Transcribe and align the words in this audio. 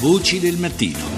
Voci 0.00 0.38
del 0.38 0.56
mattino. 0.58 1.17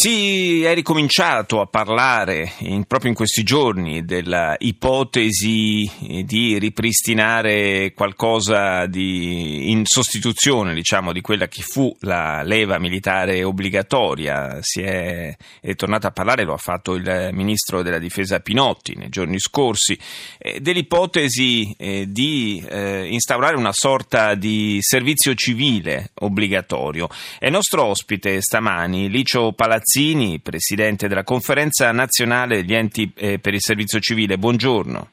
Si 0.00 0.62
è 0.62 0.74
ricominciato 0.74 1.60
a 1.60 1.66
parlare 1.66 2.52
in, 2.58 2.84
proprio 2.84 3.10
in 3.10 3.16
questi 3.16 3.42
giorni 3.42 4.04
dell'ipotesi 4.04 5.90
di 6.24 6.56
ripristinare 6.56 7.92
qualcosa 7.94 8.86
di, 8.86 9.72
in 9.72 9.84
sostituzione 9.84 10.72
diciamo, 10.72 11.12
di 11.12 11.20
quella 11.20 11.48
che 11.48 11.62
fu 11.62 11.92
la 12.02 12.42
leva 12.44 12.78
militare 12.78 13.42
obbligatoria. 13.42 14.58
Si 14.60 14.82
è, 14.82 15.36
è 15.60 15.74
tornato 15.74 16.06
a 16.06 16.12
parlare, 16.12 16.44
lo 16.44 16.52
ha 16.52 16.58
fatto 16.58 16.94
il 16.94 17.30
ministro 17.32 17.82
della 17.82 17.98
difesa 17.98 18.38
Pinotti 18.38 18.94
nei 18.94 19.08
giorni 19.08 19.40
scorsi, 19.40 19.98
eh, 20.38 20.60
dell'ipotesi 20.60 21.74
eh, 21.76 22.04
di 22.08 22.64
eh, 22.68 23.08
instaurare 23.10 23.56
una 23.56 23.72
sorta 23.72 24.36
di 24.36 24.78
servizio 24.80 25.34
civile 25.34 26.12
obbligatorio. 26.20 27.08
È 27.36 27.50
nostro 27.50 27.82
ospite 27.82 28.40
stamani 28.40 29.08
Licio 29.08 29.50
Palazzini 29.54 29.86
Mazzini, 29.88 30.38
presidente 30.38 31.08
della 31.08 31.24
conferenza 31.24 31.90
nazionale 31.92 32.56
degli 32.56 32.74
enti 32.74 33.10
eh, 33.16 33.38
per 33.38 33.54
il 33.54 33.62
servizio 33.62 33.98
civile. 34.00 34.36
Buongiorno. 34.36 35.10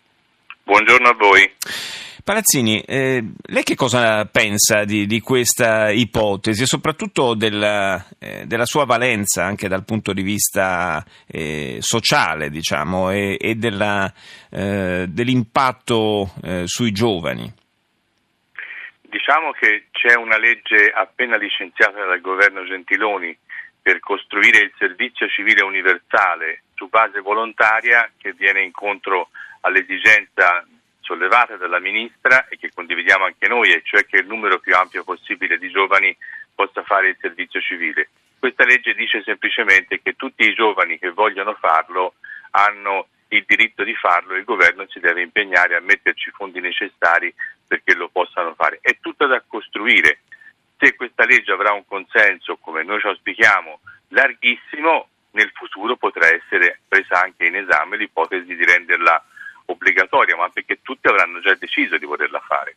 Buongiorno 0.64 1.08
a 1.08 1.14
voi. 1.14 1.50
Palazzini, 2.22 2.82
eh, 2.82 3.24
lei 3.46 3.64
che 3.64 3.76
cosa 3.76 4.26
pensa 4.26 4.84
di, 4.84 5.06
di 5.06 5.22
questa 5.22 5.92
ipotesi 5.92 6.64
e 6.64 6.66
soprattutto 6.66 7.36
della, 7.36 8.06
eh, 8.20 8.46
della, 8.48 8.66
sua 8.66 8.84
valenza 8.84 9.46
anche 9.46 9.70
dal 9.70 9.86
punto 9.86 10.12
di 10.12 10.24
vista 10.24 11.06
eh, 11.26 11.78
sociale 11.80 12.50
diciamo, 12.50 13.12
e, 13.12 13.38
e 13.40 13.56
della, 13.56 14.12
eh, 14.52 15.06
dell'impatto 15.08 16.34
eh, 16.44 16.64
sui 16.66 16.92
giovani? 16.92 17.50
Diciamo 19.04 19.52
che 19.52 19.86
c'è 19.92 20.18
una 20.18 20.38
legge 20.38 20.92
appena 20.94 21.38
licenziata 21.38 22.06
dal 22.06 22.20
governo 22.20 22.66
Gentiloni 22.66 23.38
per 23.85 23.99
costruire 23.99 24.64
il 24.64 24.73
servizio 24.80 25.28
civile 25.28 25.61
universale 25.61 26.64
su 26.73 26.88
base 26.88 27.19
volontaria 27.19 28.09
che 28.17 28.33
viene 28.33 28.64
incontro 28.64 29.30
all'esigenza 29.61 30.66
sollevata 31.02 31.55
dalla 31.55 31.80
Ministra 31.80 32.47
e 32.47 32.58
che 32.58 32.72
condividiamo 32.73 33.25
anche 33.25 33.47
noi, 33.47 33.72
e 33.72 33.83
cioè 33.83 34.08
che 34.08 34.22
il 34.22 34.25
numero 34.25 34.58
più 34.58 34.75
ampio 34.75 35.03
possibile 35.03 35.59
di 35.59 35.69
giovani 35.69 36.17
possa 36.55 36.81
fare 36.81 37.09
il 37.09 37.17
servizio 37.22 37.61
civile. 37.61 38.09
Questa 38.39 38.66
legge 38.66 38.95
dice 38.95 39.22
semplicemente 39.22 40.02
che 40.02 40.16
tutti 40.16 40.49
i 40.49 40.55
giovani 40.55 40.97
che 40.97 41.11
vogliono 41.11 41.53
farlo 41.53 42.16
hanno 42.58 43.09
il 43.27 43.44
diritto 43.45 43.83
di 43.83 43.94
farlo 43.94 44.33
e 44.33 44.39
il 44.39 44.45
governo 44.45 44.88
si 44.88 44.99
deve 44.99 45.22
impegnare 45.22 45.75
a 45.75 45.81
metterci 45.81 46.30
i 46.30 46.31
fondi 46.36 46.59
necessari 46.59 47.31
perché 47.67 47.94
lo 47.94 48.09
possano 48.09 48.55
fare. 48.55 48.80
È 48.81 48.97
tutto 48.99 49.27
da 49.27 49.44
costruire 49.47 50.22
se 50.86 50.95
questa 50.95 51.25
legge 51.25 51.52
avrà 51.52 51.73
un 51.73 51.86
consenso, 51.88 52.58
come 52.58 52.83
noi 52.83 53.00
ci 53.00 53.08
auspichiamo, 53.08 53.80
larghissimo, 54.09 55.08
nel 55.31 55.50
futuro 55.52 55.97
potrà 55.97 56.27
essere 56.27 56.80
presa 56.88 57.23
anche 57.23 57.47
in 57.47 57.55
esame 57.55 57.97
l'ipotesi 57.97 58.55
di 58.55 58.64
renderla 58.64 59.23
obbligatoria, 59.66 60.36
ma 60.36 60.47
perché 60.50 60.80
tutti 60.83 61.08
avranno 61.08 61.39
già 61.39 61.55
deciso 61.55 61.97
di 61.97 62.05
volerla 62.05 62.39
fare. 62.39 62.75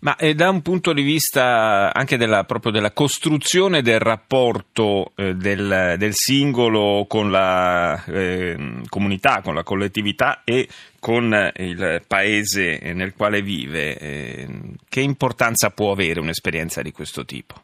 Ma 0.00 0.16
eh, 0.16 0.34
da 0.34 0.50
un 0.50 0.60
punto 0.62 0.92
di 0.92 1.02
vista 1.02 1.92
anche 1.94 2.16
della, 2.16 2.44
proprio 2.44 2.72
della 2.72 2.92
costruzione 2.92 3.82
del 3.82 4.00
rapporto 4.00 5.12
eh, 5.16 5.34
del, 5.34 5.94
del, 5.96 6.12
singolo 6.12 7.06
con 7.08 7.30
la 7.30 8.04
eh, 8.04 8.82
comunità, 8.88 9.40
con 9.42 9.54
la 9.54 9.62
collettività 9.62 10.42
e 10.44 10.68
con 11.00 11.52
il 11.56 12.02
paese 12.06 12.92
nel 12.92 13.14
quale 13.14 13.42
vive, 13.42 13.98
eh, 13.98 14.48
che 14.88 15.00
importanza 15.00 15.70
può 15.70 15.92
avere 15.92 16.20
un'esperienza 16.20 16.82
di 16.82 16.92
questo 16.92 17.24
tipo? 17.24 17.54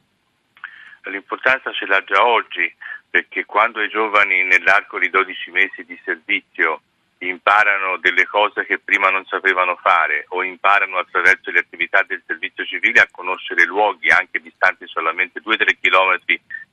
L'importanza 1.04 1.72
ce 1.72 1.86
l'ha 1.86 2.02
già 2.04 2.24
oggi, 2.24 2.72
perché 3.08 3.44
quando 3.44 3.82
i 3.82 3.88
giovani 3.88 4.44
nell'arco 4.44 4.98
di 4.98 5.10
12 5.10 5.50
mesi 5.50 5.84
di 5.84 5.98
servizio 6.04 6.82
imparano 7.22 7.98
delle 7.98 8.24
cose 8.26 8.64
che 8.64 8.78
prima 8.78 9.10
non 9.10 9.24
sapevano 9.26 9.76
fare 9.76 10.24
o 10.28 10.42
imparano 10.42 10.98
attraverso 10.98 11.50
le 11.50 11.60
attività 11.60 12.02
del 12.02 12.22
servizio 12.26 12.64
civile 12.64 13.00
a 13.00 13.08
conoscere 13.10 13.64
luoghi 13.64 14.08
anche 14.08 14.40
distanti 14.40 14.86
solamente 14.86 15.40
2-3 15.40 15.76
km 15.80 16.18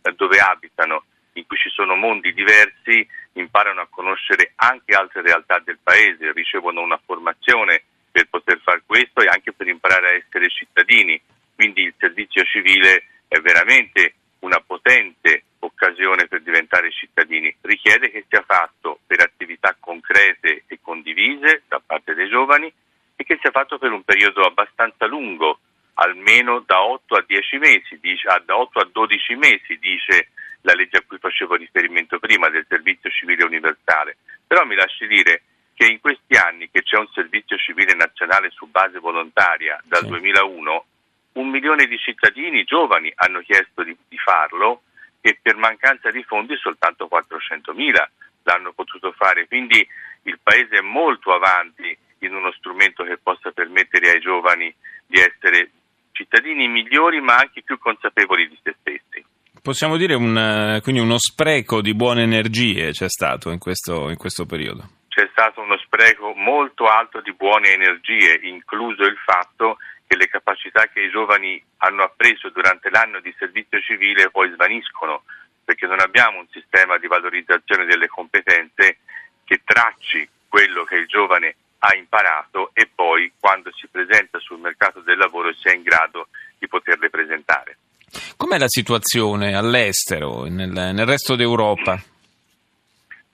da 0.02 0.12
dove 0.12 0.40
abitano, 0.40 1.04
in 1.34 1.46
cui 1.46 1.58
ci 1.58 1.70
sono 1.70 1.96
mondi 1.96 2.34
diversi, 2.34 3.06
imparano 3.34 3.82
a 3.82 3.88
conoscere 3.90 4.54
anche 4.56 4.96
altre 4.96 5.22
realtà 5.22 5.60
del 5.60 5.80
paese, 5.84 6.32
ricevono 6.32 6.82
una 6.82 7.00
formazione 7.04 7.84
per 8.10 8.28
poter 8.30 8.60
fare 8.64 8.84
questo 8.86 9.22
e 9.22 9.28
anche 9.28 9.52
per 9.52 9.68
imparare 9.68 10.08
a 10.08 10.14
essere 10.14 10.50
cittadini. 10.50 11.22
Quindi 11.56 11.84
il 11.84 11.94
servizio 11.98 12.44
civile 12.46 13.04
è 13.28 13.40
veramente 13.40 14.14
una 14.40 14.62
potente 14.66 15.44
occasione 15.60 16.28
per 16.28 16.42
diventare 16.42 16.92
cittadini, 16.92 17.56
richiede 17.62 18.12
che 18.12 18.26
sia 18.30 18.44
fatto 18.46 19.00
per 19.06 19.22
attività 19.22 19.76
concrete 19.80 20.64
e 20.68 20.80
condivise 20.82 21.64
da 21.68 21.82
parte 21.84 22.14
dei 22.14 22.30
giovani 22.30 22.72
e 23.16 23.24
che 23.24 23.38
sia 23.42 23.52
fatto 23.52 23.78
per 23.78 23.92
un 23.92 24.04
periodo 24.04 24.46
abbastanza 24.46 25.06
lungo, 25.06 25.60
almeno 25.96 26.64
da 26.66 26.84
8 26.84 27.16
a 27.16 27.24
10 27.26 27.58
mesi, 27.58 28.00
dice, 28.00 28.28
ah, 28.28 28.42
da 28.46 28.58
8 28.58 28.80
a 28.80 28.90
12 28.92 29.36
mesi, 29.36 29.78
dice 29.80 30.30
la 30.62 30.74
legge 30.74 30.98
a 30.98 31.04
cui 31.06 31.18
facevo 31.18 31.56
riferimento 31.56 32.20
prima 32.20 32.50
del 32.50 32.66
servizio 32.68 33.10
civile 33.10 33.46
universale. 33.46 34.18
Però 34.46 34.66
mi 34.66 34.76
lasci 34.76 35.08
dire 35.08 35.42
che 35.74 35.86
in 35.86 36.00
questi 36.00 36.36
anni 36.36 36.70
che 36.70 36.84
c'è 36.84 36.98
un 36.98 37.08
servizio 37.14 37.58
civile 37.58 37.94
nazionale 37.94 38.50
su 38.52 38.68
base 38.68 39.00
volontaria 39.00 39.80
dal 39.86 40.04
sì. 40.04 40.08
2001, 40.08 40.86
un 41.34 41.50
milione 41.50 41.86
di 41.86 41.98
cittadini 41.98 42.64
giovani 42.64 43.12
hanno 43.16 43.42
chiesto 43.42 43.84
di, 43.84 43.96
di 44.08 44.18
farlo 44.18 44.82
e 45.28 45.38
per 45.42 45.58
mancanza 45.58 46.10
di 46.10 46.24
fondi 46.24 46.56
soltanto 46.56 47.10
400.000 47.12 47.92
l'hanno 48.44 48.72
potuto 48.72 49.12
fare. 49.12 49.46
Quindi 49.46 49.86
il 50.24 50.40
Paese 50.42 50.78
è 50.78 50.82
molto 50.82 51.34
avanti 51.34 51.96
in 52.20 52.34
uno 52.34 52.50
strumento 52.54 53.04
che 53.04 53.18
possa 53.18 53.52
permettere 53.52 54.12
ai 54.12 54.22
giovani 54.22 54.74
di 55.06 55.20
essere 55.20 55.72
cittadini 56.14 56.70
migliori 56.70 57.20
ma 57.20 57.36
anche 57.36 57.62
più 57.62 57.78
consapevoli 57.78 58.48
di 58.48 58.58
se 58.64 58.74
stessi. 58.80 59.26
Possiamo 59.62 59.98
dire 59.98 60.16
un, 60.16 60.80
quindi 60.82 61.02
uno 61.02 61.18
spreco 61.18 61.82
di 61.82 61.94
buone 61.94 62.22
energie 62.22 62.92
c'è 62.92 63.10
stato 63.10 63.52
in 63.52 63.60
questo, 63.60 64.10
in 64.10 64.16
questo 64.16 64.46
periodo? 64.46 64.88
C'è 65.10 65.28
stato 65.32 65.60
uno 65.60 65.78
spreco 65.80 66.34
molto 66.36 66.86
alto 66.86 67.20
di 67.20 67.34
buone 67.34 67.74
energie, 67.74 68.40
incluso 68.44 69.04
il 69.04 69.18
fatto 69.26 69.76
che 70.08 70.16
le 70.16 70.30
che 70.30 70.37
giovani 71.18 71.60
hanno 71.78 72.04
appreso 72.04 72.50
durante 72.50 72.92
l'anno 72.92 73.20
di 73.20 73.34
servizio 73.40 73.80
civile 73.82 74.30
poi 74.30 74.52
svaniscono, 74.54 75.24
perché 75.66 75.88
non 75.88 76.00
abbiamo 76.00 76.38
un 76.38 76.48
sistema 76.52 76.98
di 77.00 77.08
valorizzazione 77.08 77.86
delle 77.86 78.08
competenze 78.08 79.00
che 79.44 79.62
tracci 79.64 80.30
quello 80.48 80.84
che 80.84 80.96
il 80.96 81.08
giovane 81.08 81.56
ha 81.80 81.96
imparato 81.96 82.70
e 82.74 82.88
poi 82.94 83.32
quando 83.40 83.72
si 83.74 83.88
presenta 83.88 84.38
sul 84.40 84.60
mercato 84.60 85.00
del 85.02 85.18
lavoro 85.18 85.52
sia 85.56 85.74
in 85.74 85.82
grado 85.82 86.28
di 86.60 86.68
poterle 86.68 87.10
presentare. 87.10 87.78
Com'è 88.38 88.60
la 88.60 88.70
situazione 88.70 89.56
all'estero, 89.56 90.46
nel, 90.46 90.70
nel 90.70 91.06
resto 91.06 91.36
d'Europa? 91.36 92.00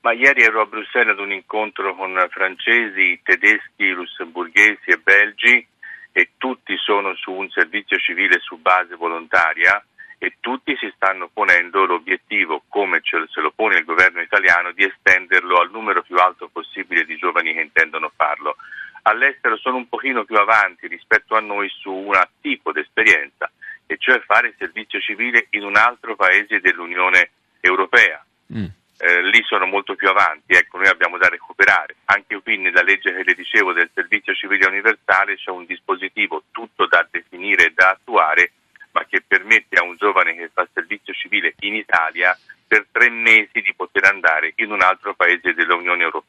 Ma 0.01 0.13
ieri 0.13 0.41
ero 0.41 0.61
a 0.61 0.66
Bruxelles 0.66 1.13
ad 1.13 1.19
un 1.19 1.31
incontro 1.31 1.95
con 1.95 2.13
francesi, 2.29 3.19
tedeschi, 3.23 3.89
lussemburghesi 3.89 4.89
e 4.89 4.97
belgi 4.97 5.67
e 6.13 6.34
tutti 6.38 6.78
sono 6.78 7.16
su 7.16 7.31
un 7.31 7.50
servizio 7.50 7.97
civile 7.97 8.40
su 8.40 8.57
base 8.57 8.96
volontaria 8.96 9.84
e 10.19 10.38
tutti 10.40 10.78
si 10.78 10.90
stanno 10.96 11.28
ponendo 11.28 11.85
l'obiettivo, 11.85 12.63
come 12.69 13.01
ce 13.01 13.25
lo 13.41 13.51
pone 13.51 13.79
il 13.79 13.84
governo 13.84 14.22
italiano, 14.22 14.72
di 14.72 14.85
estenderlo 14.85 15.57
al 15.57 15.72
numero 15.72 16.02
più 16.02 16.16
alto 16.16 16.47
possibile 16.47 17.03
di 17.03 17.18
giovani 17.18 17.53
che 17.53 17.59
intendono 17.59 18.09
farlo. 18.16 18.56
All'estero 19.02 19.57
sono 19.57 19.75
un 19.75 19.90
pochino 19.90 20.23
più 20.23 20.38
avanti 20.38 20.88
rispetto 20.88 21.35
a 21.35 21.41
noi 21.41 21.68
su 21.68 21.91
un 21.91 22.18
tipo 22.40 22.72
di 22.72 22.79
esperienza, 22.79 23.52
e 23.85 23.97
cioè 23.97 24.22
fare 24.22 24.56
servizio 24.57 25.02
civile 25.02 25.47
in 25.49 25.66
un 25.66 25.76
altro 25.76 26.16
paese 26.16 26.61
dell'Unione 26.61 27.32
Europea. 27.59 28.22
Lì 29.34 29.41
sono 29.47 29.66
molto 29.66 29.96
più 29.96 30.08
avanti, 30.09 30.53
ecco, 30.53 30.78
noi 30.78 30.90
abbiamo 30.90 31.18
da 31.18 31.28
recuperare. 31.28 31.96
Anche 32.06 32.40
qui 32.44 32.59
nella 32.59 32.84
legge 32.84 33.12
che 33.12 33.24
le 33.24 33.34
dicevo 33.34 33.74
del 33.74 33.90
servizio 33.91 34.32
civile 34.35 34.68
universale 34.68 35.38
c'è 35.38 35.50
un 35.50 35.66
dispositivo 35.66 36.44
tutto 36.52 36.85
da 36.85 37.08
definire 37.09 37.66
e 37.66 37.72
da 37.74 37.90
attuare, 37.90 38.52
ma 38.91 39.03
che 39.06 39.24
permette 39.26 39.80
a 39.80 39.84
un 39.84 39.96
giovane 39.96 40.35
che 40.35 40.52
fa 40.53 40.68
servizio 40.72 41.14
civile 41.14 41.56
in 41.62 41.74
Italia 41.74 42.38
per 42.68 42.85
tre 42.91 43.09
mesi 43.09 43.59
di 43.62 43.74
poter 43.76 44.06
andare 44.06 44.53
in 44.58 44.72
un 44.72 44.84
altro 44.84 45.16
paese 45.16 45.56
dell'Unione 45.56 46.03
Europea. 46.03 46.22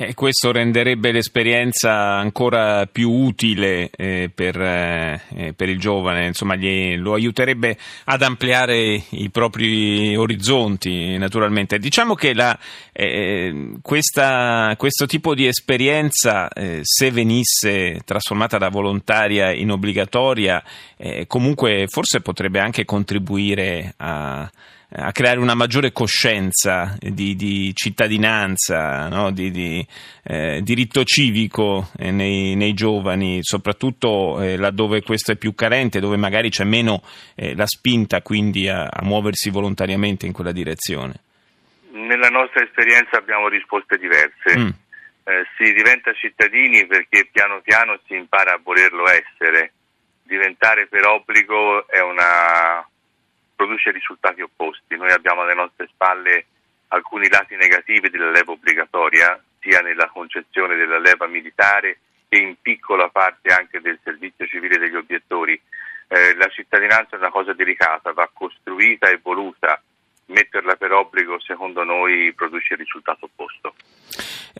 Eh, 0.00 0.14
questo 0.14 0.52
renderebbe 0.52 1.10
l'esperienza 1.10 1.92
ancora 1.92 2.86
più 2.86 3.10
utile 3.10 3.90
eh, 3.90 4.30
per, 4.32 4.56
eh, 4.56 5.52
per, 5.56 5.68
il 5.68 5.80
giovane, 5.80 6.24
insomma 6.24 6.54
gli, 6.54 6.94
lo 6.96 7.14
aiuterebbe 7.14 7.76
ad 8.04 8.22
ampliare 8.22 9.02
i 9.08 9.28
propri 9.30 10.14
orizzonti 10.14 11.18
naturalmente. 11.18 11.80
Diciamo 11.80 12.14
che 12.14 12.32
la, 12.32 12.56
eh, 12.92 13.72
questa, 13.82 14.72
questo 14.78 15.06
tipo 15.06 15.34
di 15.34 15.48
esperienza, 15.48 16.48
eh, 16.50 16.78
se 16.82 17.10
venisse 17.10 18.00
trasformata 18.04 18.56
da 18.56 18.68
volontaria 18.68 19.50
in 19.50 19.72
obbligatoria, 19.72 20.62
eh, 20.96 21.26
comunque 21.26 21.86
forse 21.88 22.20
potrebbe 22.20 22.60
anche 22.60 22.84
contribuire 22.84 23.94
a 23.96 24.48
a 24.90 25.12
creare 25.12 25.38
una 25.38 25.54
maggiore 25.54 25.92
coscienza 25.92 26.96
di, 26.98 27.34
di 27.36 27.74
cittadinanza, 27.74 29.08
no? 29.08 29.30
di, 29.30 29.50
di 29.50 29.86
eh, 30.24 30.62
diritto 30.62 31.04
civico 31.04 31.90
eh, 31.98 32.10
nei, 32.10 32.54
nei, 32.54 32.72
giovani, 32.72 33.40
soprattutto 33.42 34.40
eh, 34.40 34.56
laddove 34.56 35.02
questo 35.02 35.32
è 35.32 35.36
più 35.36 35.54
carente, 35.54 36.00
dove 36.00 36.16
magari 36.16 36.48
c'è 36.48 36.64
meno 36.64 37.02
eh, 37.34 37.54
la 37.54 37.66
spinta 37.66 38.22
quindi 38.22 38.68
a, 38.68 38.84
a, 38.84 39.04
muoversi 39.04 39.50
volontariamente 39.50 40.24
in 40.24 40.32
quella 40.32 40.52
direzione. 40.52 41.20
Nella 41.90 42.28
nostra 42.28 42.64
esperienza 42.64 43.18
abbiamo 43.18 43.48
risposte 43.48 43.98
diverse. 43.98 44.56
Mm. 44.56 44.68
Eh, 45.24 45.44
si 45.58 45.70
diventa 45.74 46.14
cittadini 46.14 46.86
perché 46.86 47.28
piano 47.30 47.60
piano 47.62 48.00
si 48.06 48.14
impara 48.14 48.54
a 48.54 48.60
volerlo 48.62 49.04
essere. 49.06 49.72
Diventare 50.22 50.86
per 50.86 51.06
obbligo 51.06 51.86
è 51.88 52.00
una 52.00 52.87
produce 53.58 53.90
risultati 53.90 54.40
opposti. 54.40 54.96
Noi 54.96 55.10
abbiamo 55.10 55.42
alle 55.42 55.54
nostre 55.54 55.88
spalle 55.88 56.46
alcuni 56.88 57.28
lati 57.28 57.56
negativi 57.56 58.08
della 58.08 58.30
leva 58.30 58.52
obbligatoria, 58.52 59.42
sia 59.58 59.80
nella 59.80 60.06
concezione 60.06 60.76
della 60.76 61.00
leva 61.00 61.26
militare 61.26 61.98
che 62.28 62.38
in 62.38 62.54
piccola 62.62 63.08
parte 63.08 63.52
anche 63.52 63.80
del 63.80 63.98
servizio 64.04 64.46
civile 64.46 64.78
degli 64.78 64.94
obiettori. 64.94 65.60
Eh, 66.06 66.36
la 66.36 66.46
cittadinanza 66.48 67.16
è 67.16 67.18
una 67.18 67.30
cosa 67.30 67.52
delicata, 67.52 68.12
va 68.12 68.30
costruita 68.32 69.08
e 69.08 69.18
voluta. 69.20 69.82
Metterla 70.26 70.76
per 70.76 70.92
obbligo, 70.92 71.40
secondo 71.40 71.82
noi, 71.82 72.32
produce 72.34 72.74
il 72.74 72.80
risultato 72.80 73.24
opposto. 73.24 73.74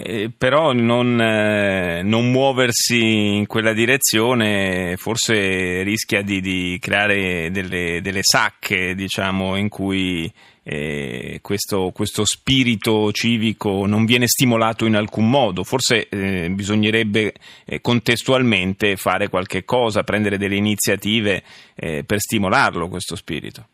Eh, 0.00 0.30
però 0.36 0.72
non, 0.72 1.20
eh, 1.20 2.02
non, 2.02 2.30
muoversi 2.30 3.34
in 3.34 3.46
quella 3.46 3.72
direzione 3.72 4.96
forse 4.96 5.82
rischia 5.82 6.22
di, 6.22 6.40
di 6.40 6.78
creare 6.80 7.50
delle, 7.50 8.00
delle, 8.00 8.22
sacche 8.22 8.94
diciamo, 8.94 9.56
in 9.56 9.68
cui 9.68 10.32
eh, 10.62 11.40
questo, 11.42 11.90
questo, 11.92 12.24
spirito 12.24 13.10
civico 13.10 13.86
non 13.86 14.04
viene 14.04 14.28
stimolato 14.28 14.84
in 14.86 14.94
alcun 14.94 15.28
modo. 15.28 15.64
Forse 15.64 16.08
eh, 16.08 16.48
bisognerebbe 16.50 17.34
eh, 17.64 17.80
contestualmente 17.80 18.96
fare 18.96 19.28
qualche 19.28 19.64
cosa, 19.64 20.04
prendere 20.04 20.38
delle 20.38 20.56
iniziative 20.56 21.42
eh, 21.74 22.04
per 22.04 22.20
stimolarlo 22.20 22.88
questo 22.88 23.16
spirito. 23.16 23.66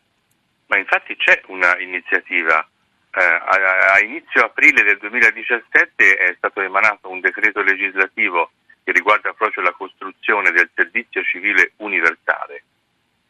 Ma 0.67 0.79
infatti 0.79 1.15
c'è 1.17 1.41
un'iniziativa 1.47 2.67
eh, 3.15 3.21
a, 3.23 3.93
a, 3.93 4.03
inizio 4.03 4.43
aprile 4.43 4.83
del 4.83 4.97
2017 4.97 6.17
è 6.17 6.33
stato 6.35 6.61
emanato 6.61 7.09
un 7.09 7.21
decreto 7.21 7.61
legislativo 7.61 8.51
che 8.83 8.91
riguarda 8.91 9.31
proprio 9.31 9.63
la 9.63 9.71
costruzione 9.71 10.51
del 10.51 10.69
servizio 10.75 11.23
civile 11.23 11.71
universale. 11.77 12.63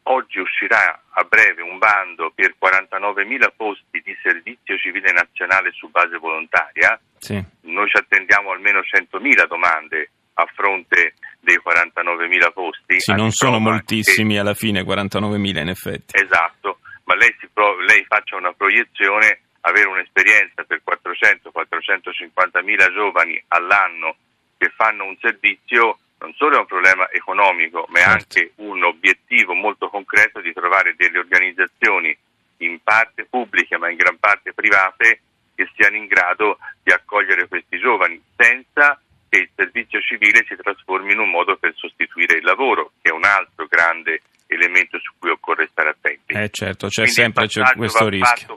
Oggi 0.08 0.40
uscirà 0.40 1.02
a 1.08 1.22
breve 1.22 1.62
un 1.62 1.78
bando 1.78 2.32
per 2.34 2.54
49.000 2.60 3.52
posti 3.56 4.02
di 4.04 4.16
servizio 4.22 4.76
civile 4.76 5.12
nazionale 5.12 5.70
su 5.72 5.88
base 5.88 6.18
volontaria. 6.18 6.98
Sì. 7.18 7.42
Noi 7.62 7.88
ci 7.88 7.96
attendiamo 7.96 8.50
almeno 8.50 8.80
100.000 8.80 9.46
domande 9.46 10.10
a 10.34 10.46
fronte 10.54 11.14
dei 11.40 11.60
49.000 11.64 12.52
posti. 12.52 13.00
Sì, 13.00 13.12
non 13.14 13.30
sono 13.30 13.58
moltissimi 13.58 14.34
che... 14.34 14.40
alla 14.40 14.54
fine, 14.54 14.82
49.000 14.82 15.60
in 15.60 15.68
effetti. 15.68 16.20
Esatto, 16.20 16.80
ma 17.04 17.14
lei, 17.14 17.34
pro... 17.52 17.78
lei 17.80 18.04
faccia 18.04 18.36
una 18.36 18.52
proiezione 18.52 19.40
avere 19.66 19.88
un'esperienza 19.88 20.62
per 20.64 20.82
400-450 20.86 22.64
mila 22.64 22.90
giovani 22.92 23.42
all'anno 23.48 24.16
che 24.56 24.70
fanno 24.74 25.04
un 25.04 25.16
servizio 25.20 25.98
non 26.18 26.32
solo 26.34 26.56
è 26.56 26.60
un 26.60 26.66
problema 26.66 27.10
economico, 27.10 27.84
ma 27.90 27.98
è 27.98 28.02
certo. 28.02 28.38
anche 28.38 28.52
un 28.56 28.82
obiettivo 28.84 29.52
molto 29.52 29.88
concreto 29.88 30.40
di 30.40 30.52
trovare 30.52 30.94
delle 30.96 31.18
organizzazioni 31.18 32.16
in 32.58 32.80
parte 32.82 33.26
pubbliche 33.28 33.76
ma 33.76 33.90
in 33.90 33.96
gran 33.96 34.16
parte 34.18 34.54
private 34.54 35.20
che 35.54 35.68
siano 35.74 35.96
in 35.96 36.06
grado 36.06 36.58
di 36.82 36.90
accogliere 36.90 37.48
questi 37.48 37.78
giovani 37.78 38.20
senza 38.34 38.98
che 39.28 39.40
il 39.40 39.50
servizio 39.54 40.00
civile 40.00 40.44
si 40.48 40.56
trasformi 40.56 41.12
in 41.12 41.18
un 41.18 41.30
modo 41.30 41.56
per 41.56 41.74
sostituire 41.76 42.38
il 42.38 42.44
lavoro, 42.44 42.92
che 43.02 43.10
è 43.10 43.12
un 43.12 43.24
altro 43.24 43.66
grande 43.66 44.22
elemento 44.46 44.98
su 45.00 45.12
cui 45.18 45.30
occorre 45.30 45.68
stare 45.70 45.90
attenti. 45.90 46.34
Eh 46.34 46.48
certo, 46.50 46.86
c'è 46.88 47.02
Quindi 47.02 47.12
sempre 47.12 47.48
questo 47.74 48.08
rischio. 48.08 48.55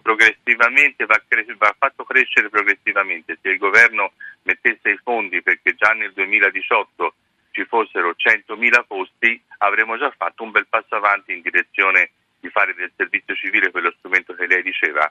Progressivamente, 0.59 1.05
va, 1.05 1.21
cre- 1.25 1.55
va 1.57 1.73
fatto 1.79 2.03
crescere 2.03 2.49
progressivamente. 2.49 3.39
Se 3.41 3.49
il 3.49 3.57
governo 3.57 4.11
mettesse 4.43 4.89
i 4.89 4.99
fondi 5.01 5.41
perché 5.41 5.73
già 5.73 5.93
nel 5.93 6.11
2018 6.11 7.13
ci 7.51 7.63
fossero 7.63 8.13
100.000 8.13 8.83
posti, 8.85 9.41
avremmo 9.59 9.97
già 9.97 10.13
fatto 10.17 10.43
un 10.43 10.51
bel 10.51 10.67
passo 10.67 10.95
avanti 10.95 11.31
in 11.31 11.41
direzione 11.41 12.11
di 12.41 12.49
fare 12.49 12.73
del 12.75 12.91
servizio 12.93 13.35
civile 13.35 13.71
quello 13.71 13.93
strumento 13.97 14.33
che 14.33 14.47
lei 14.47 14.61
diceva, 14.61 15.09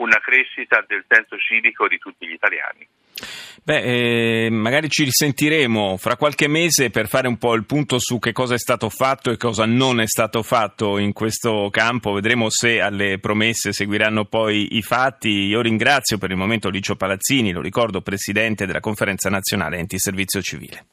una 0.00 0.18
crescita 0.18 0.84
del 0.86 1.04
senso 1.06 1.36
civico 1.38 1.86
di 1.86 1.98
tutti 1.98 2.26
gli 2.26 2.32
italiani. 2.32 2.86
Beh, 3.62 4.46
eh, 4.46 4.50
magari 4.50 4.88
ci 4.88 5.04
risentiremo 5.04 5.98
fra 5.98 6.16
qualche 6.16 6.48
mese 6.48 6.88
per 6.88 7.08
fare 7.08 7.28
un 7.28 7.36
po' 7.36 7.54
il 7.54 7.66
punto 7.66 7.98
su 7.98 8.18
che 8.18 8.32
cosa 8.32 8.54
è 8.54 8.58
stato 8.58 8.88
fatto 8.88 9.30
e 9.30 9.36
cosa 9.36 9.66
non 9.66 10.00
è 10.00 10.06
stato 10.06 10.42
fatto 10.42 10.96
in 10.96 11.12
questo 11.12 11.68
campo. 11.70 12.12
Vedremo 12.12 12.48
se 12.48 12.80
alle 12.80 13.18
promesse 13.18 13.72
seguiranno 13.72 14.24
poi 14.24 14.76
i 14.76 14.82
fatti. 14.82 15.28
Io 15.28 15.60
ringrazio 15.60 16.16
per 16.16 16.30
il 16.30 16.36
momento 16.36 16.70
Licio 16.70 16.96
Palazzini, 16.96 17.52
lo 17.52 17.60
ricordo, 17.60 18.00
presidente 18.00 18.64
della 18.64 18.80
Conferenza 18.80 19.28
Nazionale 19.28 19.76
Enti 19.76 19.98
Servizio 19.98 20.40
Civile. 20.40 20.86